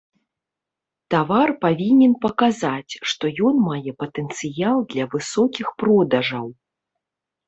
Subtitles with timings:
[1.13, 6.45] Тавар павінен паказаць, што ён мае патэнцыял для высокіх продажаў.